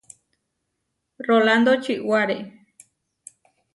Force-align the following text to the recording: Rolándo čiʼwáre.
Rolándo 1.27 1.71
čiʼwáre. 1.83 2.37